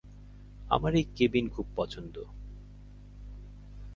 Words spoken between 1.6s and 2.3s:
পছন্দ।